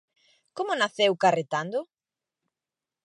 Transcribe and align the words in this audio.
Como 0.57 0.73
naceu 0.81 1.11
"Carretando"? 1.23 1.79